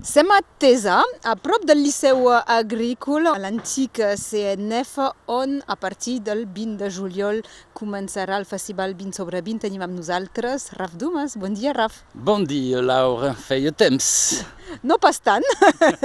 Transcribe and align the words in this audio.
Sem 0.00 0.30
a 0.32 0.38
Tesa, 0.56 1.02
a 1.28 1.34
prop 1.36 1.66
del 1.68 1.82
Liceu 1.84 2.30
Agrícola, 2.32 3.34
a 3.36 3.40
l'antic 3.42 4.00
CNF, 4.16 4.94
on 5.28 5.58
a 5.68 5.76
partir 5.76 6.22
del 6.24 6.46
20 6.48 6.78
de 6.80 6.88
juliol 6.88 7.42
començarà 7.76 8.38
el 8.40 8.48
Festival 8.48 8.96
20 8.96 9.20
sobre 9.20 9.42
20. 9.44 9.60
Tenim 9.66 9.84
amb 9.84 9.98
nosaltres 10.00 10.70
Raf 10.78 10.96
Dumas. 10.96 11.36
Bon 11.36 11.52
dia, 11.52 11.76
Raf. 11.76 12.00
Bon 12.14 12.48
dia, 12.48 12.80
Laura. 12.80 13.34
Feia 13.36 13.76
temps. 13.76 14.40
No 14.82 14.98
pas 15.02 15.18
tant. 15.22 15.44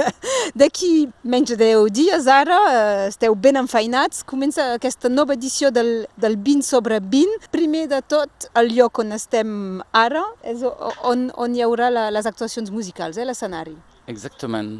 D'aquí 0.58 1.08
menys 1.24 1.54
de 1.54 1.58
10 1.60 1.90
dies 1.94 2.26
ara, 2.30 2.58
esteu 3.06 3.36
ben 3.38 3.60
enfeinats. 3.60 4.24
Comença 4.26 4.72
aquesta 4.76 5.10
nova 5.12 5.36
edició 5.36 5.70
del, 5.74 6.06
del 6.20 6.36
20 6.36 6.66
sobre 6.66 7.00
20. 7.00 7.50
Primer 7.54 7.86
de 7.92 8.02
tot, 8.02 8.50
el 8.58 8.72
lloc 8.76 9.02
on 9.02 9.14
estem 9.16 9.80
ara 9.96 10.24
és 10.46 10.64
on, 10.66 11.30
on 11.36 11.56
hi 11.56 11.64
haurà 11.64 11.90
la, 11.92 12.08
les 12.14 12.28
actuacions 12.28 12.72
musicals, 12.74 13.18
eh, 13.18 13.26
l'escenari. 13.28 13.76
Exactament. 14.10 14.76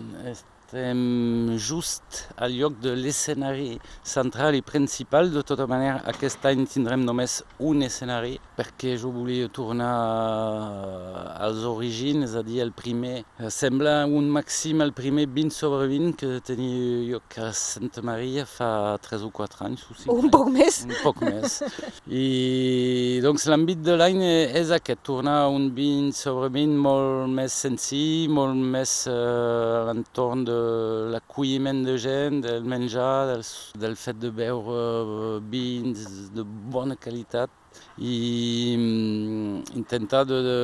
Just 0.73 2.27
al 2.37 2.53
lloc 2.59 2.81
de 2.83 2.95
l'escenari 2.99 3.79
central 4.03 4.57
i 4.59 4.63
principal. 4.63 5.31
De 5.31 5.43
tota 5.47 5.67
manera, 5.71 6.01
aquest 6.11 6.45
any 6.49 6.67
tindrem 6.67 7.05
només 7.07 7.43
un 7.63 7.85
escenari 7.87 8.35
perquè 8.57 8.97
jo 8.99 9.13
volia 9.15 9.49
tornar 9.49 9.93
als 11.47 11.63
orígens, 11.69 12.25
és 12.27 12.35
a 12.35 12.43
dir, 12.43 12.61
el 12.65 12.73
primer. 12.73 13.23
Sembla 13.53 14.07
un 14.11 14.27
màxim 14.33 14.83
el 14.83 14.93
primer 14.97 15.27
20 15.29 15.55
sobre 15.55 15.87
20 15.93 16.17
que 16.19 16.41
tenia 16.41 17.13
lloc 17.13 17.39
a 17.39 17.53
Santa 17.53 18.03
Maria 18.03 18.47
fa 18.47 18.99
3 19.07 19.23
o 19.29 19.31
4 19.31 19.67
anys. 19.69 19.87
O 19.91 19.95
5 20.03 20.19
un 20.27 20.31
poc 20.35 20.51
més. 20.51 20.83
Un 20.89 20.97
poc 21.05 21.23
més. 21.23 21.61
I 22.11 23.21
doncs 23.23 23.47
l'àmbit 23.51 23.85
de 23.87 23.97
l'any 24.01 24.23
és 24.27 24.73
aquest, 24.75 25.05
tornar 25.07 25.37
a 25.45 25.49
un 25.53 25.71
20 25.77 26.17
sobre 26.17 26.51
20 26.51 26.81
molt 26.89 27.31
més 27.37 27.55
senzill, 27.55 28.33
molt 28.33 28.57
més 28.57 28.99
a 29.13 29.87
l'entorn 29.87 30.45
de 30.49 30.56
l'acolliment 31.13 31.85
de 31.87 31.97
gent, 31.99 32.41
del 32.45 32.65
menjar, 32.65 33.27
del, 33.33 33.45
del 33.83 33.97
fet 34.01 34.19
de 34.23 34.31
beure 34.31 35.41
vins 35.53 36.07
de 36.35 36.45
bona 36.73 36.97
qualitat 36.97 37.51
i 37.99 38.73
intentar 38.77 40.25
de, 40.29 40.41
de 40.49 40.59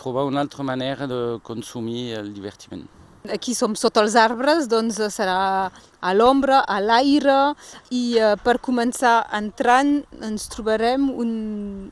trobar 0.00 0.24
una 0.28 0.40
altra 0.40 0.64
manera 0.64 1.06
de 1.06 1.40
consumir 1.42 2.14
el 2.20 2.32
divertiment. 2.34 2.86
Aquí 3.28 3.52
som 3.52 3.74
sota 3.76 4.00
els 4.04 4.14
arbres, 4.16 4.68
doncs 4.70 5.00
serà 5.12 5.68
a 6.00 6.12
l'ombra, 6.14 6.62
a 6.64 6.78
l'aire 6.80 7.54
i 7.90 8.16
eh, 8.16 8.36
per 8.44 8.56
començar 8.64 9.26
entrant 9.36 9.98
ens 10.24 10.46
trobarem 10.52 11.10
un, 11.10 11.32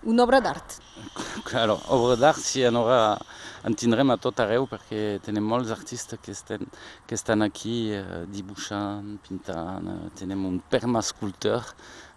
una 0.07 0.25
obra 0.25 0.41
d'art. 0.41 0.79
Claro, 1.51 1.79
obra 1.95 2.17
d'art 2.19 2.43
si 2.43 2.65
en 2.67 2.79
haurà 2.81 3.17
en 3.67 3.75
tindrem 3.79 4.11
a 4.11 4.17
tot 4.23 4.39
arreu 4.43 4.67
perquè 4.71 5.19
tenim 5.25 5.47
molts 5.47 5.73
artistes 5.75 6.19
que 6.23 6.33
estan, 6.35 6.67
que 7.07 7.15
estan 7.19 7.43
aquí 7.43 7.93
eh, 7.95 8.25
dibuixant, 8.31 9.17
pintant, 9.27 9.87
eh, 9.91 10.11
tenim 10.19 10.45
un 10.47 10.61
permascultor 10.71 11.63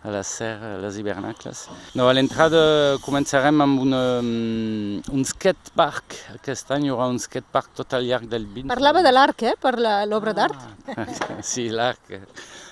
a 0.04 0.14
la 0.14 0.22
serra, 0.24 0.76
a 0.76 0.80
les 0.80 0.98
hivernacles. 1.02 1.66
No, 1.98 2.08
a 2.08 2.14
l'entrada 2.16 2.62
començarem 3.04 3.66
amb 3.66 3.82
una, 3.84 4.04
un 4.22 5.26
skatepark. 5.28 6.16
Aquest 6.38 6.72
any 6.76 6.88
hi 6.88 6.94
haurà 6.94 7.10
un 7.12 7.20
skatepark 7.20 7.74
tot 7.82 7.98
al 7.98 8.08
llarg 8.08 8.30
del 8.32 8.48
20. 8.48 8.70
Parlava 8.72 9.04
de 9.04 9.12
l'arc, 9.12 9.44
eh, 9.50 9.58
per 9.60 9.76
l'obra 9.82 10.36
d'art. 10.38 10.70
Ah, 10.96 11.10
sí, 11.52 11.68
l'arc. 11.74 12.16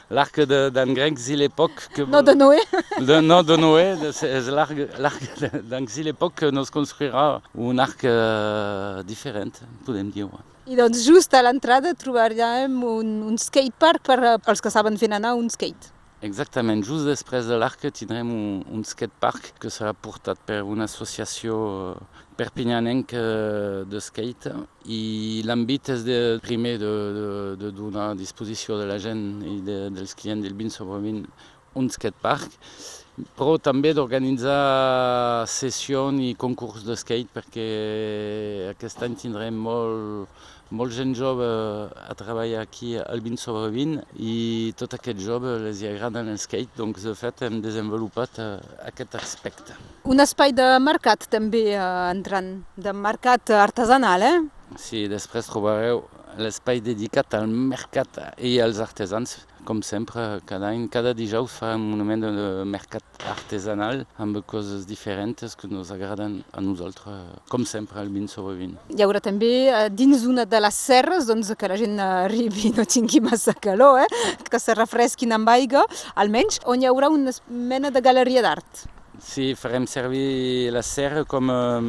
L'arc 0.10 0.40
d'en 0.48 0.94
Grecs 0.96 1.28
i 1.28 1.36
l'époque... 1.36 1.90
Que... 1.94 2.06
No 2.08 2.22
de 2.24 2.34
Noé. 2.34 2.62
De, 3.04 3.20
no, 3.20 3.42
de 3.44 3.58
Noé, 3.60 3.90
és 4.08 4.48
l'arc 4.48 4.78
d'en 5.68 5.90
l'époque 6.06 6.36
que 6.44 6.52
nos 6.52 6.72
construirà 6.72 7.42
un 7.54 7.80
arc 7.80 8.06
uh, 8.08 9.04
diferent, 9.04 9.52
podem 9.86 10.10
dir. 10.12 10.30
I 10.68 10.80
doncs 10.80 11.04
just 11.04 11.36
a 11.36 11.44
l'entrada 11.44 11.94
trobarem 11.96 12.80
un, 12.84 13.12
un 13.28 13.38
skatepark 13.38 14.08
per 14.08 14.20
als 14.38 14.64
que 14.64 14.72
saben 14.72 14.98
fer 14.98 15.12
anar 15.12 15.36
un 15.36 15.52
skate. 15.52 15.97
Exactament, 16.26 16.82
just 16.82 17.06
després 17.06 17.46
de 17.46 17.58
l'arc 17.62 17.84
tindrem 17.94 18.30
un, 18.34 18.64
un 18.73 18.82
skatepark 18.82 19.52
que 19.61 19.70
serà 19.70 19.92
portat 19.94 20.39
per 20.50 20.64
una 20.66 20.88
associació 20.89 21.58
perpinyanenca 22.39 23.22
de 23.86 24.02
skate. 24.02 24.55
I 24.89 25.44
l'àmbit 25.45 25.92
és 25.94 26.02
de, 26.08 26.17
primer 26.42 26.80
de, 26.82 26.89
de, 27.20 27.28
de 27.61 27.70
donar 27.70 28.08
a 28.16 28.17
disposició 28.17 28.80
de 28.82 28.89
la 28.89 28.98
gent 28.98 29.22
i 29.45 29.60
de, 29.61 29.78
dels 29.94 30.17
clients 30.17 30.42
del 30.42 30.58
20 30.58 30.73
sobre 30.80 31.04
20 31.05 31.30
un 31.78 31.92
skatepark, 31.94 32.58
però 33.38 33.60
també 33.61 33.94
d'organitzar 33.94 35.45
sessions 35.54 36.22
i 36.26 36.34
concurs 36.34 36.82
de 36.86 36.98
skate 36.98 37.30
perquè 37.34 37.70
aquest 38.72 39.05
any 39.05 39.17
tindrem 39.22 39.58
molt, 39.70 40.34
molt 40.70 40.94
gent 40.95 41.14
jove 41.16 41.45
a 41.88 42.16
treballar 42.17 42.61
aquí 42.64 42.95
al 43.00 43.22
20 43.23 43.39
sobre 43.39 43.70
20 43.72 44.20
i 44.20 44.73
tot 44.80 44.98
aquest 44.98 45.22
jove 45.23 45.55
els 45.70 45.83
agrada 45.88 46.23
el 46.26 46.38
skate, 46.42 46.76
doncs 46.78 47.05
de 47.08 47.16
fet 47.16 47.45
hem 47.48 47.61
desenvolupat 47.64 48.39
aquest 48.88 49.16
aspecte. 49.20 49.78
Un 50.08 50.20
espai 50.23 50.54
de 50.55 50.67
mercat 50.83 51.28
també 51.32 51.64
entrant, 51.78 52.54
de 52.76 52.94
mercat 52.94 53.52
artesanal, 53.55 54.23
eh? 54.23 54.38
Sí, 54.76 55.08
després 55.08 55.48
trobareu 55.48 56.04
l'espai 56.38 56.82
dedicat 56.84 57.34
al 57.38 57.48
mercat 57.49 58.20
i 58.44 58.58
als 58.61 58.82
artesans, 58.84 59.39
com 59.67 59.82
sempre, 59.83 60.22
cada 60.48 60.70
any, 60.72 60.86
cada 60.88 61.11
dijous 61.11 61.52
farem 61.60 61.83
un 61.92 62.00
moment 62.00 62.23
de 62.23 62.45
mercat 62.72 63.26
artesanal 63.28 64.05
amb 64.23 64.39
coses 64.48 64.86
diferents 64.88 65.58
que 65.60 65.67
ens 65.67 65.92
agraden 65.92 66.39
a 66.55 66.64
nosaltres, 66.64 67.36
com 67.52 67.67
sempre, 67.67 68.00
al 68.00 68.08
20 68.14 68.32
sobre 68.32 68.55
20. 68.61 68.95
Hi 68.95 69.04
haurà 69.04 69.20
també 69.23 69.52
dins 69.92 70.23
una 70.23 70.48
de 70.48 70.64
les 70.64 70.82
serres, 70.88 71.28
doncs 71.28 71.52
que 71.60 71.72
la 71.72 71.80
gent 71.83 72.00
arribi 72.00 72.70
i 72.70 72.76
no 72.78 72.88
tingui 72.88 73.20
massa 73.28 73.52
calor, 73.67 74.05
eh? 74.05 74.36
que 74.48 74.64
se 74.64 74.78
refresquin 74.78 75.36
amb 75.36 75.52
aigua, 75.52 75.84
almenys, 76.16 76.61
on 76.64 76.80
hi 76.80 76.88
haurà 76.88 77.11
una 77.11 77.36
mena 77.52 77.92
de 77.92 78.04
galeria 78.05 78.45
d'art. 78.48 78.88
Sí, 79.17 79.55
farem 79.58 79.88
servir 79.89 80.70
la 80.70 80.84
serra 80.86 81.23
com 81.26 81.49
um, 81.49 81.88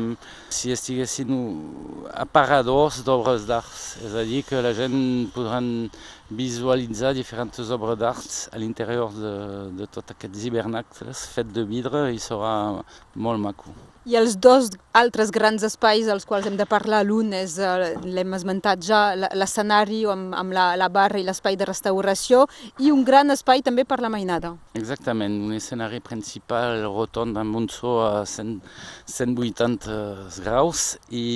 si 0.49 0.73
estiguessin 0.73 1.29
aparadors 2.17 3.03
d'obres 3.05 3.45
d'art. 3.49 3.75
És 4.07 4.15
a 4.17 4.25
dir, 4.25 4.41
que 4.49 4.63
la 4.65 4.73
gent 4.73 5.29
podran 5.35 5.91
visualitzar 6.31 7.15
diferents 7.17 7.71
obres 7.73 7.99
d'art 7.99 8.33
a 8.53 8.59
l'interior 8.61 9.13
de, 9.17 9.35
de 9.81 9.87
tots 9.89 10.13
aquests 10.13 10.45
hivernacles 10.45 11.27
fets 11.35 11.55
de 11.57 11.65
vidre 11.65 12.09
i 12.13 12.21
serà 12.21 12.83
molt 13.17 13.41
maco. 13.41 13.73
I 14.09 14.17
els 14.17 14.39
dos 14.41 14.71
altres 14.97 15.29
grans 15.35 15.61
espais 15.67 16.07
als 16.09 16.25
quals 16.25 16.47
hem 16.49 16.55
de 16.57 16.65
parlar, 16.65 17.03
l'un 17.05 17.35
és, 17.37 17.59
l'hem 18.09 18.37
esmentat 18.39 18.81
ja, 18.81 19.01
l'escenari 19.37 19.99
amb, 20.09 20.33
amb 20.39 20.55
la, 20.57 20.71
la 20.81 20.89
barra 20.89 21.21
i 21.21 21.27
l'espai 21.27 21.59
de 21.61 21.67
restauració 21.69 22.47
i 22.81 22.89
un 22.95 23.03
gran 23.05 23.29
espai 23.35 23.61
també 23.67 23.85
per 23.85 23.99
la 24.01 24.09
mainada. 24.09 24.55
Exactament, 24.81 25.37
un 25.45 25.53
escenari 25.59 26.01
principal 26.01 26.87
rotond 26.87 27.37
amb 27.37 27.61
un 27.61 27.69
so 27.69 27.99
a 28.07 28.25
100, 28.25 28.63
180 29.13 29.99
graus 30.41 30.95
i 31.13 31.27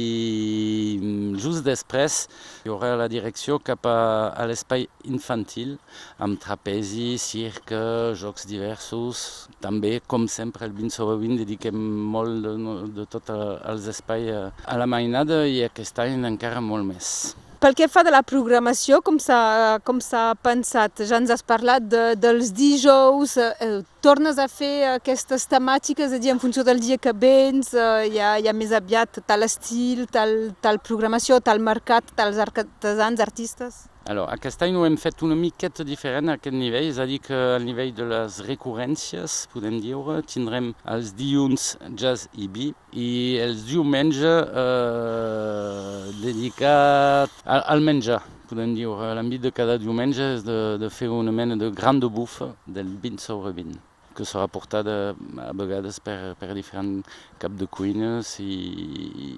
just 1.43 1.67
després 1.67 2.23
hi 2.63 2.73
haurà 2.73 2.95
la 2.99 3.09
direcció 3.11 3.59
cap 3.59 3.87
a, 3.91 3.99
a 4.33 4.47
l'espai 4.49 4.87
infantil 5.11 5.77
amb 6.23 6.41
trapezi, 6.43 7.19
cirque, 7.21 7.83
jocs 8.23 8.49
diversos. 8.51 9.23
També, 9.65 9.99
com 10.07 10.29
sempre, 10.31 10.67
el 10.69 10.75
20 10.79 10.97
sobre 10.97 11.21
20 11.23 11.45
dediquem 11.45 11.79
molt 12.17 12.43
de, 12.47 12.57
de 12.99 13.09
tots 13.17 13.37
els 13.37 13.89
espais 13.95 14.31
a 14.33 14.77
la 14.79 14.91
mainada 14.91 15.45
i 15.47 15.65
aquest 15.67 15.99
any 16.03 16.21
encara 16.33 16.63
molt 16.65 16.89
més. 16.89 17.17
Pel 17.63 17.77
que 17.79 17.87
fa 17.87 18.03
de 18.03 18.11
la 18.11 18.25
programació, 18.27 18.97
com 19.07 19.21
s'ha 19.23 20.23
pensat? 20.43 21.05
Ja 21.07 21.21
ens 21.23 21.31
has 21.31 21.45
parlat 21.47 21.85
de, 21.87 22.01
dels 22.19 22.51
dijous, 22.59 23.37
eh, 23.39 23.69
tornes 24.03 24.41
a 24.43 24.49
fer 24.51 24.73
aquestes 24.97 25.47
temàtiques, 25.47 26.11
és 26.11 26.19
a 26.19 26.19
dir, 26.25 26.33
en 26.35 26.43
funció 26.43 26.65
del 26.67 26.83
dia 26.83 26.99
que 26.99 27.13
vens, 27.15 27.71
eh, 27.71 28.09
hi, 28.09 28.19
ha, 28.19 28.33
hi 28.43 28.51
ha 28.51 28.57
més 28.65 28.75
aviat 28.75 29.23
tal 29.31 29.47
estil, 29.47 30.09
tal, 30.11 30.35
tal 30.59 30.83
programació, 30.83 31.39
tal 31.39 31.63
mercat, 31.63 32.11
tals 32.19 32.43
artesans, 32.43 33.23
artistes? 33.23 33.85
Alors, 34.05 34.27
aquest 34.35 34.63
any 34.67 34.75
ho 34.75 34.83
hem 34.83 34.97
fet 34.99 35.23
una 35.23 35.37
miqueta 35.39 35.85
diferent 35.87 36.33
a 36.33 36.35
aquest 36.35 36.57
nivell, 36.59 36.89
és 36.91 36.99
a 36.99 37.05
dir 37.07 37.21
que 37.23 37.37
al 37.55 37.63
nivell 37.63 37.93
de 37.95 38.07
les 38.11 38.41
recurrències, 38.49 39.37
podem 39.53 39.77
dir, 39.85 39.95
tindrem 40.27 40.73
els 40.95 41.13
dilluns 41.15 41.69
jazz 41.95 42.27
i 42.35 42.49
bi 42.51 42.73
i 42.99 43.13
els 43.45 43.63
diumenge 43.69 44.35
eh, 44.65 46.11
dedicat 46.19 47.39
al, 47.45 47.63
al 47.77 47.87
menjar. 47.93 48.19
Podem 48.51 48.75
dir, 48.75 48.91
l'àmbit 48.91 49.47
de 49.47 49.55
cada 49.55 49.79
diumenge 49.79 50.33
és 50.35 50.45
de, 50.51 50.59
de 50.83 50.91
fer 50.91 51.09
una 51.23 51.31
mena 51.31 51.57
de 51.57 51.71
gran 51.71 52.03
de 52.03 52.11
bufa 52.11 52.53
del 52.67 52.91
20 53.07 53.23
sobre 53.23 53.55
20 53.63 53.92
que 54.17 54.27
serà 54.29 54.47
portada 54.51 55.15
a 55.43 55.51
vegades 55.57 55.99
per, 56.05 56.35
per 56.41 56.53
diferents 56.57 57.09
cap 57.43 57.55
de 57.59 57.67
cuines 57.67 58.37
i, 58.43 58.57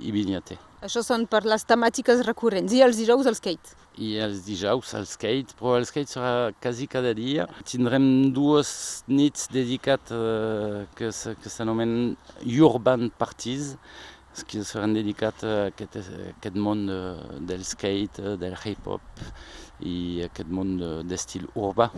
i 0.05 0.15
vinyater. 0.15 0.59
Això 0.85 1.01
són 1.05 1.25
per 1.31 1.45
les 1.49 1.65
temàtiques 1.65 2.25
recurrents 2.27 2.73
i 2.77 2.83
els 2.85 2.99
dijous 3.01 3.29
el 3.31 3.39
skate. 3.39 3.77
I 4.05 4.17
els 4.21 4.43
dijous 4.45 4.91
el 4.99 5.07
skate, 5.07 5.55
però 5.57 5.77
el 5.79 5.87
skate 5.89 6.11
serà 6.11 6.33
quasi 6.61 6.89
cada 6.91 7.15
dia. 7.17 7.47
Tindrem 7.65 8.33
dues 8.37 9.05
nits 9.09 9.47
dedicades 9.55 10.11
eh, 10.13 10.85
que 10.99 11.55
s'anomenen 11.55 12.17
Urban 12.59 13.09
Parties, 13.17 13.77
que 14.43 14.65
seran 14.67 14.97
dedicats 14.97 15.47
a 15.47 15.57
aquest, 15.71 16.01
a 16.03 16.31
aquest 16.33 16.57
món 16.59 16.87
de, 16.91 17.01
del 17.47 17.63
skate, 17.65 18.35
del 18.41 18.57
hip-hop 18.59 19.25
i 19.87 20.25
aquest 20.27 20.51
món 20.51 20.77
d'estil 21.07 21.47
urbà. 21.55 21.93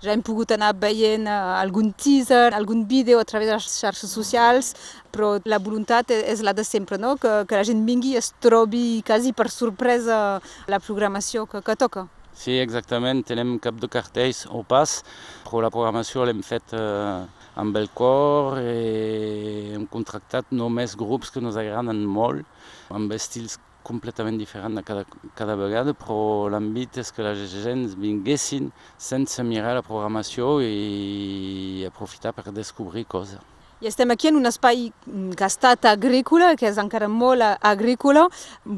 Ja 0.00 0.14
hem 0.14 0.22
pogut 0.24 0.52
anar 0.54 0.70
veient 0.80 1.26
algun 1.28 1.90
teaser, 1.92 2.54
algun 2.56 2.86
vídeo 2.88 3.18
a 3.20 3.24
través 3.28 3.48
de 3.50 3.58
les 3.58 3.66
xarxes 3.68 4.10
socials, 4.10 4.72
però 5.12 5.34
la 5.44 5.58
voluntat 5.60 6.10
és 6.14 6.40
la 6.40 6.54
de 6.56 6.64
sempre, 6.64 6.96
no? 6.96 7.16
que, 7.20 7.44
que 7.44 7.58
la 7.58 7.66
gent 7.68 7.84
vingui 7.84 8.14
i 8.14 8.20
es 8.20 8.32
trobi 8.40 9.02
quasi 9.06 9.34
per 9.36 9.50
sorpresa 9.52 10.40
la 10.72 10.80
programació 10.80 11.44
que, 11.44 11.60
que 11.60 11.76
toca. 11.76 12.06
Sí, 12.32 12.56
exactament. 12.56 13.20
Tenim 13.28 13.58
cap 13.60 13.76
de 13.76 13.90
cartells 13.92 14.46
o 14.48 14.62
pas, 14.64 15.02
però 15.44 15.60
la 15.66 15.72
programació 15.74 16.24
l'hem 16.24 16.40
fet 16.46 16.72
eh, 16.72 17.26
amb 17.58 17.76
el 17.76 17.88
cor 17.94 18.60
i 18.60 19.72
hem 19.74 19.86
contractat 19.90 20.52
només 20.54 20.96
grups 20.98 21.30
que 21.30 21.42
ens 21.42 21.58
agraden 21.58 22.04
molt, 22.06 22.46
amb 22.90 23.12
estils 23.16 23.58
completament 23.82 24.38
diferent 24.38 24.76
de 24.76 24.82
cada, 24.86 25.04
cada 25.34 25.56
vegada, 25.56 25.94
però 25.96 26.48
l'àmbit 26.52 27.00
és 27.02 27.10
que 27.14 27.24
la 27.24 27.34
gent 27.34 27.86
vinguessin 27.98 28.70
sense 28.98 29.42
mirar 29.42 29.74
la 29.78 29.86
programació 29.86 30.58
i 30.62 31.86
aprofitar 31.88 32.34
per 32.36 32.52
descobrir 32.52 33.06
coses. 33.08 33.40
I 33.80 33.86
estem 33.88 34.10
aquí 34.12 34.28
en 34.28 34.36
un 34.36 34.44
espai 34.44 34.90
que 35.08 35.44
ha 35.44 35.48
estat 35.48 35.86
agrícola, 35.88 36.50
que 36.60 36.66
és 36.68 36.76
encara 36.76 37.06
molt 37.08 37.40
agrícola. 37.64 38.26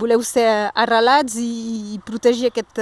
Voleu 0.03 0.23
ser 0.23 0.45
arrelats 0.79 1.35
i 1.43 1.99
protegir 2.07 2.53
aquest, 2.53 2.79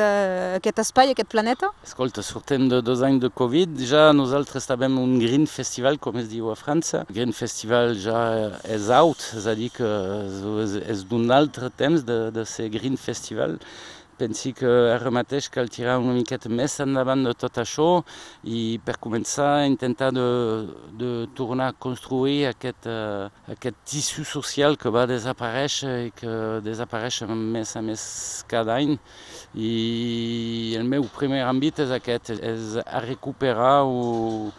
aquest 0.58 0.82
espai, 0.82 1.14
aquest 1.14 1.31
planeta? 1.32 1.70
Escolta, 1.87 2.20
sortim 2.20 2.67
de 2.69 2.82
dos 2.84 3.00
anys 3.06 3.22
de 3.22 3.31
Covid, 3.32 3.81
ja 3.88 4.11
nosaltres 4.12 4.61
estàvem 4.61 4.99
un 5.00 5.14
Green 5.22 5.46
Festival, 5.49 5.96
com 5.96 6.20
es 6.20 6.28
diu 6.28 6.50
a 6.52 6.58
França. 6.61 7.06
Green 7.08 7.32
Festival 7.32 7.96
ja 8.05 8.20
és 8.69 8.90
out, 8.93 9.25
és 9.40 9.49
a 9.49 9.56
dir, 9.56 9.70
que 9.72 9.88
és 10.93 11.06
d'un 11.08 11.25
altre 11.32 11.72
temps 11.72 12.05
de, 12.05 12.26
de 12.37 12.44
ser 12.44 12.69
Green 12.76 13.00
Festival 13.00 13.56
pensi 14.20 14.52
que 14.56 14.70
ara 14.94 15.11
mateix 15.14 15.49
cal 15.52 15.70
tirar 15.72 15.99
una 16.02 16.14
miqueta 16.17 16.50
més 16.52 16.76
endavant 16.84 17.25
de 17.25 17.32
tot 17.43 17.61
això 17.62 17.88
i 18.44 18.78
per 18.84 18.99
començar 19.02 19.49
a 19.61 19.69
intentar 19.69 20.11
de, 20.17 20.26
de 21.00 21.11
tornar 21.38 21.70
a 21.72 21.76
construir 21.87 22.50
aquest, 22.50 22.88
uh, 22.90 23.31
aquest 23.55 23.81
tissu 23.88 24.26
social 24.28 24.76
que 24.81 24.93
va 24.93 25.06
desaparèixer 25.11 25.94
i 26.08 26.12
que 26.20 26.34
desapareix 26.67 27.22
més 27.31 27.76
a 27.76 27.84
més 27.84 28.02
cada 28.50 28.76
any. 28.81 28.99
I 29.55 30.76
el 30.78 30.84
meu 30.88 31.08
primer 31.17 31.43
àmbit 31.46 31.81
és 31.87 31.94
aquest, 31.96 32.34
és 32.37 32.76
a 32.84 33.00
recuperar 33.06 33.81
o, 33.88 34.50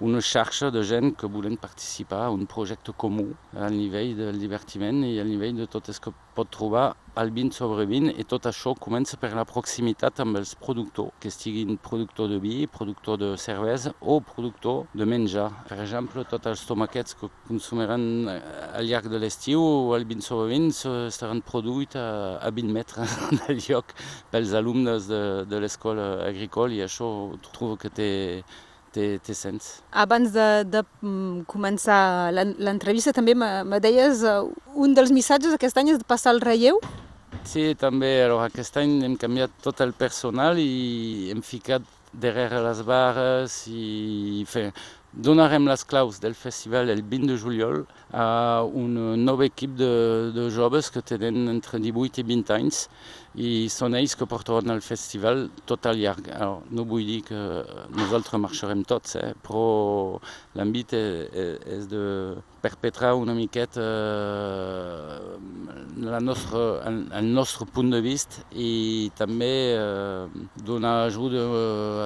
una 0.00 0.20
xarxa 0.20 0.70
de 0.70 0.82
gent 0.86 1.14
que 1.18 1.26
volen 1.26 1.56
participar 1.56 2.26
a 2.26 2.30
un 2.30 2.46
projecte 2.46 2.92
comú 2.92 3.32
al 3.54 3.74
nivell 3.74 4.14
del 4.16 4.38
divertiment 4.38 5.02
i 5.02 5.18
al 5.18 5.26
nivell 5.26 5.56
de 5.58 5.66
tot 5.66 5.88
el 5.90 5.98
que 5.98 6.12
pot 6.36 6.50
trobar 6.54 6.94
al 7.18 7.32
20 7.34 7.56
sobre 7.56 7.84
20 7.90 8.14
i 8.22 8.24
tot 8.30 8.46
això 8.46 8.76
comença 8.78 9.18
per 9.18 9.32
la 9.34 9.42
proximitat 9.48 10.20
amb 10.22 10.38
els 10.38 10.52
productors, 10.54 11.10
que 11.18 11.32
estiguin 11.32 11.80
productor 11.82 12.28
de 12.30 12.38
vi, 12.38 12.68
productor 12.70 13.18
de 13.18 13.30
cervesa 13.42 13.90
o 13.98 14.20
productor 14.20 14.86
de 14.94 15.08
menjar. 15.08 15.48
Per 15.66 15.80
exemple, 15.82 16.22
tots 16.30 16.46
els 16.46 16.62
tomaquets 16.68 17.18
que 17.18 17.30
consumiran 17.48 18.30
al 18.30 18.86
llarg 18.86 19.10
de 19.10 19.18
l'estiu 19.18 19.60
al 19.96 20.06
20 20.06 20.28
sobre 20.28 20.46
20 20.54 20.94
estaran 21.08 21.42
produïts 21.42 21.98
a, 21.98 22.38
a 22.38 22.54
20 22.54 22.78
metres 22.78 23.18
del 23.42 23.58
lloc 23.66 23.96
pels 24.30 24.54
alumnes 24.54 25.10
de, 25.10 25.22
de 25.50 25.62
l'escola 25.64 26.08
agrícola 26.30 26.78
i 26.78 26.84
això 26.86 27.10
trobo 27.50 27.74
que 27.82 27.90
té 27.90 28.10
té, 28.94 29.18
té 29.24 29.34
sens. 29.36 29.78
Abans 29.92 30.32
de, 30.34 30.48
de 30.68 30.82
mm, 31.02 31.44
començar 31.50 32.00
l'entrevista 32.34 33.14
també 33.16 33.34
me 33.38 33.82
deies 33.84 34.24
uh, 34.26 34.48
un 34.74 34.96
dels 34.96 35.12
missatges 35.14 35.54
aquest 35.54 35.78
any 35.80 35.94
és 35.94 36.00
de 36.00 36.08
passar 36.08 36.34
el 36.36 36.42
relleu? 36.44 36.80
Sí, 37.48 37.72
també. 37.78 38.10
Alors, 38.24 38.42
aquest 38.44 38.76
any 38.80 38.98
hem 39.06 39.16
canviat 39.20 39.52
tot 39.64 39.80
el 39.84 39.94
personal 39.96 40.58
i 40.60 41.30
hem 41.32 41.40
ficat 41.44 41.84
darrere 42.12 42.60
les 42.64 42.80
barres 42.88 43.56
i 43.68 44.44
fer, 44.48 44.70
donarem 45.12 45.66
les 45.66 45.84
claus 45.84 46.20
del 46.20 46.34
festival 46.34 46.90
el 46.90 47.02
20 47.02 47.32
de 47.32 47.38
juliol 47.38 47.86
a 48.12 48.62
una 48.62 49.16
nova 49.16 49.46
equip 49.46 49.76
de, 49.76 50.32
de 50.34 50.50
joves 50.50 50.90
que 50.90 51.02
tenen 51.02 51.48
entre 51.48 51.80
18 51.80 52.20
i 52.20 52.24
20 52.28 52.54
anys 52.54 52.88
i 53.38 53.68
són 53.72 53.94
ells 53.96 54.16
que 54.18 54.26
portaran 54.28 54.74
el 54.74 54.82
festival 54.82 55.46
tot 55.68 55.86
al 55.86 55.98
llarg. 56.00 56.28
Alors, 56.34 56.64
no 56.70 56.84
vull 56.84 57.06
dir 57.06 57.22
que 57.28 57.38
nosaltres 57.96 58.40
marxarem 58.42 58.82
tots, 58.88 59.16
eh? 59.16 59.32
però 59.44 60.18
l'àmbit 60.58 60.94
és, 60.98 61.58
és 61.78 61.88
de 61.90 62.02
perpetrar 62.62 63.14
una 63.16 63.36
miqueta 63.38 63.84
eh, 63.84 65.77
la 66.10 66.20
nostra, 66.20 66.62
el, 66.88 67.28
nostre 67.34 67.66
punt 67.66 67.92
de 67.92 68.00
vista 68.04 68.42
i 68.52 69.10
també 69.18 69.52
eh, 69.76 70.48
donar 70.64 71.04
ajuda 71.06 71.44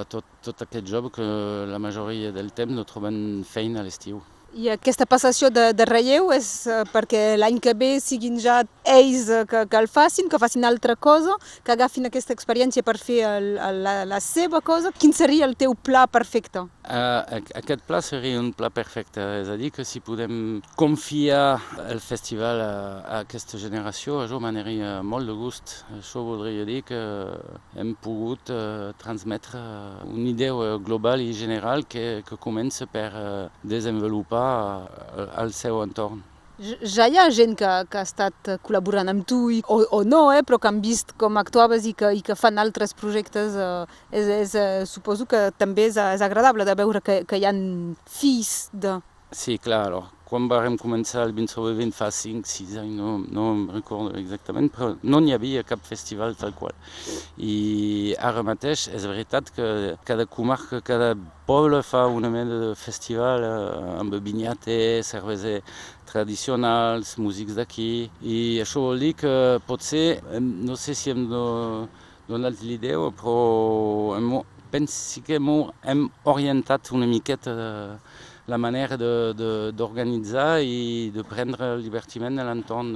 a 0.01 0.03
tot, 0.09 0.27
tot 0.43 0.61
aquest 0.65 0.87
joves 0.89 1.15
que 1.15 1.25
la 1.69 1.79
majoria 1.79 2.31
del 2.35 2.51
temps 2.51 2.75
no 2.75 2.85
troben 2.87 3.17
feina 3.47 3.81
a 3.81 3.87
l'estiu. 3.87 4.21
I 4.53 4.67
aquesta 4.69 5.07
passació 5.09 5.49
de, 5.49 5.71
de 5.73 5.85
relleu 5.89 6.27
és 6.35 6.47
uh, 6.69 6.83
perquè 6.93 7.39
l'any 7.41 7.55
que 7.57 7.71
ve 7.73 7.95
siguin 7.97 8.35
ja 8.37 8.59
ells 8.85 9.25
uh, 9.33 9.47
que, 9.49 9.63
que 9.65 9.79
el 9.81 9.87
facin, 9.89 10.29
que 10.29 10.37
facin 10.37 10.67
altra 10.69 10.93
cosa, 10.93 11.33
que 11.65 11.73
agafin 11.73 12.05
aquesta 12.05 12.35
experiència 12.37 12.85
per 12.85 12.99
fer 13.01 13.23
el, 13.25 13.47
el, 13.57 13.81
la, 13.81 13.95
la 14.05 14.19
seva 14.21 14.61
cosa. 14.61 14.93
Quin 14.93 15.15
seria 15.17 15.49
el 15.49 15.57
teu 15.57 15.73
pla 15.73 16.05
perfecte? 16.05 16.67
Uh, 16.83 17.39
aquest 17.55 17.85
pla 17.87 18.01
seria 18.03 18.41
un 18.41 18.49
pla 18.51 18.67
perfecte, 18.67 19.23
és 19.39 19.47
a 19.47 19.55
dir, 19.55 19.69
que 19.71 19.85
si 19.87 20.01
podem 20.03 20.59
confiar 20.75 21.61
el 21.87 22.01
festival 22.03 22.59
a, 22.59 22.73
a 22.99 23.19
aquesta 23.23 23.59
generació, 23.61 24.17
això 24.23 24.41
m'aniria 24.43 24.97
molt 24.99 25.31
de 25.31 25.37
gust. 25.39 25.77
Això 25.95 26.25
voldria 26.27 26.67
dir 26.67 26.81
que 26.89 26.99
hem 27.79 27.95
pogut 28.03 28.51
uh, 28.51 28.91
transmetre 28.99 29.63
una 30.09 30.27
idea 30.33 30.75
global 30.83 31.23
i 31.23 31.31
general 31.31 31.87
que, 31.87 32.21
que 32.27 32.41
comença 32.49 32.89
per 32.91 33.07
uh, 33.15 33.47
desenvolupar 33.63 34.45
al 35.39 35.55
seu 35.55 35.79
entorn. 35.87 36.32
Ja 36.87 37.09
hi 37.11 37.17
ha 37.19 37.27
gent 37.33 37.57
que, 37.59 37.69
que 37.91 37.99
ha 37.99 38.05
estat 38.07 38.49
col·laborant 38.63 39.11
amb 39.11 39.25
tu, 39.27 39.39
i, 39.51 39.59
o, 39.67 39.81
o 39.97 40.01
no, 40.07 40.25
eh, 40.31 40.43
però 40.47 40.59
que 40.61 40.69
han 40.69 40.79
vist 40.83 41.11
com 41.19 41.39
actuaves 41.41 41.87
i 41.89 41.93
que, 41.97 42.13
i 42.15 42.21
que 42.23 42.37
fan 42.39 42.61
altres 42.61 42.95
projectes. 42.95 43.57
Eh, 43.59 43.99
és, 44.15 44.29
és, 44.37 44.55
eh, 44.55 44.83
suposo 44.89 45.27
que 45.29 45.49
també 45.59 45.89
és, 45.89 45.99
és 45.99 46.23
agradable 46.23 46.67
de 46.67 46.77
veure 46.79 47.03
que, 47.03 47.23
que 47.27 47.39
hi 47.41 47.47
ha 47.49 47.53
fills 48.09 48.53
de... 48.73 48.99
Sí, 49.33 49.57
clar, 49.57 49.87
alors, 49.89 50.11
quan 50.27 50.47
vam 50.49 50.77
començar 50.79 51.25
el 51.27 51.33
20 51.35 51.51
sobre 51.51 51.73
20 51.77 51.95
fa 51.95 52.07
5-6 52.13 52.77
anys, 52.81 52.95
no, 52.97 53.17
no 53.35 53.47
em 53.53 53.63
recordo 53.73 54.13
exactament, 54.19 54.69
però 54.73 54.93
no 55.03 55.19
n'hi 55.21 55.33
havia 55.35 55.63
cap 55.67 55.83
festival 55.85 56.33
tal 56.39 56.53
qual. 56.57 56.73
I 57.37 58.15
ara 58.17 58.43
mateix 58.45 58.87
és 58.89 59.07
veritat 59.09 59.51
que 59.55 59.67
cada 60.07 60.25
comarca, 60.25 60.81
cada 60.81 61.13
poble 61.47 61.83
festival 62.79 63.43
eh, 63.45 63.99
amb 63.99 64.15
vinyate, 64.23 64.77
cervesa 65.05 65.59
tradicionals, 66.09 67.17
músics 67.17 67.57
d'aquí, 67.57 68.09
i 68.21 68.39
això 68.63 68.83
vol 68.87 69.03
dir 69.03 69.13
que 69.19 69.35
potser, 69.67 70.21
no 70.39 70.77
sé 70.79 70.95
si 70.97 71.11
donat 72.29 72.61
l'idea, 72.61 72.97
que 75.21 75.37
hem 75.37 76.07
orientat 76.25 76.89
una 76.97 77.05
miqueta 77.09 77.53
la 78.47 78.57
manera 78.57 78.97
d'organitzar 78.97 80.61
i 80.61 81.11
de 81.15 81.23
prendre 81.23 81.73
el 81.75 81.83
divertiment 81.83 82.39
a 82.39 82.47
l'entorn 82.47 82.91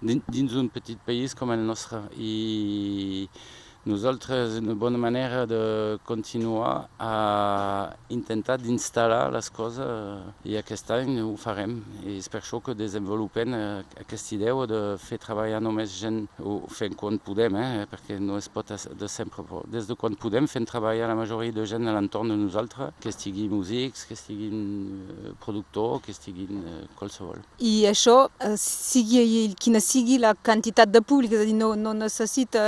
dins 0.00 0.52
d'un 0.54 0.68
petit 0.72 0.98
país 1.04 1.34
com 1.34 1.52
el 1.52 1.60
nostre. 1.66 2.00
I 2.16 3.28
nosaltres 3.86 4.58
una 4.60 4.74
bona 4.74 4.98
manera 4.98 5.46
de 5.46 5.98
continuar 6.04 6.88
a 6.98 7.94
intentar 8.08 8.58
d'instal·lar 8.60 9.30
les 9.32 9.48
coses 9.50 10.44
i 10.44 10.56
aquest 10.60 10.90
any 10.92 11.20
ho 11.22 11.32
farem 11.40 11.78
i 12.04 12.18
és 12.18 12.28
per 12.28 12.42
això 12.42 12.60
que 12.64 12.74
desenvolupem 12.76 13.56
aquesta 14.02 14.34
idea 14.36 14.66
de 14.68 14.80
fer 15.00 15.18
treballar 15.22 15.62
només 15.64 15.96
gent 16.00 16.26
ho 16.38 16.60
fem 16.68 16.92
quan 16.92 17.18
podem 17.24 17.56
eh? 17.56 17.86
perquè 17.90 18.18
no 18.20 18.36
es 18.36 18.50
pot 18.52 18.68
de 18.70 19.08
sempre 19.08 19.44
però 19.46 19.62
des 19.72 19.88
de 19.88 19.96
quan 19.96 20.14
podem 20.14 20.46
fem 20.46 20.66
treballar 20.68 21.08
la 21.08 21.16
majoria 21.16 21.52
de 21.52 21.64
gent 21.66 21.88
a 21.88 21.96
l'entorn 21.96 22.28
de 22.28 22.36
nosaltres 22.36 22.92
que 23.00 23.08
estiguin 23.08 23.50
músics, 23.50 24.04
que 24.04 24.14
estiguin 24.14 25.34
productors, 25.40 26.04
que 26.04 26.12
estiguin 26.12 26.62
qualsevol. 26.98 27.40
I 27.58 27.86
això, 27.90 28.28
sigui 28.60 29.48
quina 29.60 29.80
sigui 29.82 30.18
la 30.22 30.34
quantitat 30.34 30.92
de 30.92 31.02
públic, 31.02 31.34
és 31.34 31.44
a 31.44 31.48
dir, 31.48 31.56
no, 31.56 31.72
no 31.78 31.94
necessita 31.96 32.62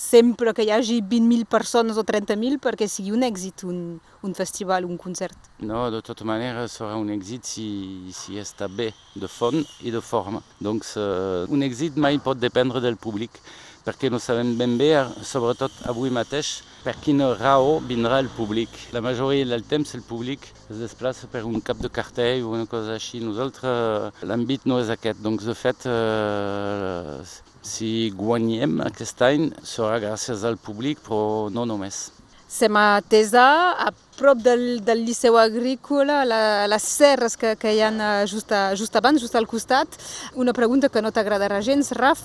sempre 0.00 0.51
que 0.54 0.64
hi 0.66 0.72
hagi 0.74 1.00
20.000 1.00 1.46
persones 1.50 1.98
o 2.00 2.04
30.000 2.06 2.60
perquè 2.62 2.88
sigui 2.90 3.12
un 3.14 3.24
èxit, 3.26 3.64
un, 3.68 3.98
un 4.22 4.34
festival, 4.38 4.86
un 4.88 4.98
concert. 5.00 5.50
No, 5.60 5.84
de 5.94 6.02
tota 6.04 6.26
manera 6.28 6.66
serà 6.70 6.96
un 7.00 7.10
èxit 7.14 7.48
si, 7.48 7.68
si 8.14 8.38
està 8.40 8.68
bé 8.68 8.90
de 9.14 9.30
font 9.30 9.60
i 9.82 9.92
de 9.94 10.02
forma. 10.02 10.42
Doncs 10.62 10.96
uh, 11.00 11.44
un 11.52 11.64
èxit 11.66 11.98
mai 12.00 12.20
pot 12.22 12.40
dependre 12.40 12.82
del 12.84 12.98
públic 13.00 13.40
perquè 13.82 14.10
no 14.10 14.20
sabem 14.22 14.54
ben 14.58 14.76
bé, 14.78 14.92
sobretot 15.26 15.82
avui 15.90 16.12
mateix, 16.14 16.60
per 16.82 16.94
quina 17.02 17.30
raó 17.38 17.78
vindrà 17.86 18.18
el 18.22 18.28
públic. 18.36 18.70
La 18.94 19.02
majoria 19.04 19.46
del 19.46 19.62
temps 19.68 19.94
el 19.94 20.02
públic 20.06 20.48
es 20.68 20.80
desplaça 20.80 21.28
per 21.30 21.44
un 21.46 21.60
cap 21.64 21.78
de 21.82 21.90
cartell 21.92 22.42
o 22.42 22.54
una 22.56 22.66
cosa 22.70 22.96
així. 22.98 23.22
Nosaltres 23.22 24.22
l'àmbit 24.26 24.66
no 24.66 24.80
és 24.82 24.90
aquest, 24.90 25.22
doncs 25.22 25.46
de 25.46 25.54
fet 25.58 25.86
eh, 25.90 27.22
si 27.62 28.10
guanyem 28.18 28.80
aquest 28.88 29.22
any 29.22 29.52
serà 29.62 30.00
gràcies 30.02 30.42
al 30.48 30.58
públic, 30.58 31.00
però 31.06 31.48
no 31.54 31.66
només. 31.68 32.08
Sem 32.52 32.76
a 32.76 33.00
Tesa, 33.08 33.46
a 33.80 33.88
prop 34.22 34.38
del, 34.38 34.84
del 34.86 35.02
Liceu 35.02 35.36
Agrícola, 35.40 36.22
la, 36.28 36.40
les 36.70 36.84
serres 36.86 37.34
que, 37.36 37.56
que 37.58 37.74
hi 37.74 37.82
ha 37.82 37.90
just, 38.30 38.52
a, 38.54 38.76
just 38.78 38.94
abans, 38.96 39.20
just 39.22 39.34
al 39.34 39.48
costat. 39.50 39.98
Una 40.38 40.54
pregunta 40.54 40.90
que 40.92 41.02
no 41.02 41.10
t'agradarà 41.10 41.58
gens, 41.66 41.90
Raf. 41.98 42.22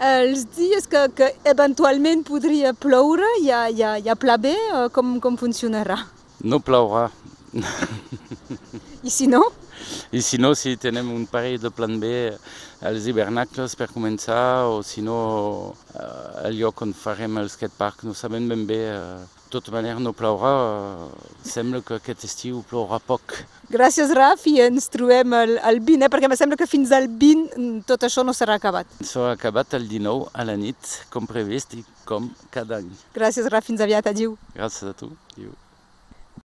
Els 0.00 0.46
dies 0.56 0.88
que, 0.88 1.04
que 1.12 1.32
eventualment 1.52 2.24
podria 2.24 2.72
ploure, 2.72 3.28
hi 3.42 3.52
ha, 3.52 3.66
hi 3.68 3.84
ha, 3.84 3.96
hi 4.00 4.08
ha 4.08 4.16
pla 4.16 4.38
B? 4.40 4.54
Com, 4.96 5.18
com 5.20 5.36
funcionarà? 5.40 6.00
No 6.48 6.62
plourà. 6.64 7.08
I 9.04 9.10
si 9.12 9.28
no? 9.28 9.44
I 10.12 10.22
si 10.24 10.40
no, 10.40 10.54
si 10.56 10.76
tenim 10.80 11.10
un 11.14 11.26
parell 11.30 11.60
de 11.60 11.70
plan 11.74 11.98
B 12.00 12.10
als 12.88 13.06
hivernacles 13.10 13.76
per 13.78 13.88
començar, 13.92 14.68
o 14.70 14.82
si 14.86 15.02
no, 15.04 15.74
eh, 15.94 16.48
el 16.48 16.58
lloc 16.60 16.82
on 16.86 16.94
farem 16.96 17.38
el 17.40 17.50
skatepark, 17.52 18.04
no 18.08 18.14
sabem 18.16 18.48
ben 18.48 18.64
bé. 18.68 18.84
Eh, 18.94 19.37
de 19.48 19.52
tota 19.56 19.72
manera 19.72 19.98
no 19.98 20.12
plourà, 20.12 20.52
eh, 21.08 21.28
sembla 21.48 21.80
que 21.80 21.96
aquest 21.96 22.26
estiu 22.28 22.60
plourà 22.68 22.98
poc. 23.00 23.38
Gràcies, 23.72 24.12
Raf, 24.16 24.44
i 24.50 24.58
ens 24.60 24.90
trobem 24.92 25.32
el, 25.38 25.54
el 25.70 25.80
20, 25.80 26.04
eh? 26.04 26.10
perquè 26.12 26.28
em 26.28 26.36
sembla 26.36 26.58
que 26.60 26.68
fins 26.68 26.92
al 26.92 27.08
20 27.08 27.86
tot 27.88 28.04
això 28.04 28.24
no 28.24 28.36
serà 28.36 28.58
acabat. 28.60 28.90
Serà 29.00 29.32
acabat 29.38 29.78
el 29.80 29.88
19 29.88 30.28
a 30.34 30.44
la 30.44 30.58
nit, 30.60 30.92
com 31.12 31.28
previst 31.28 31.78
i 31.80 31.84
com 32.08 32.28
cada 32.52 32.82
any. 32.82 32.92
Gràcies, 33.16 33.48
Raf, 33.48 33.64
fins 33.70 33.80
aviat, 33.84 34.12
adiu. 34.12 34.36
Gràcies 34.52 34.92
a 34.92 34.94
tu, 34.96 35.10
adiu. 35.32 35.56